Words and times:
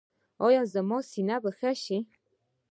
ایا 0.45 0.61
زما 0.73 0.97
سینه 1.11 1.37
به 1.43 1.51
ښه 1.57 1.71
شي؟ 1.83 1.97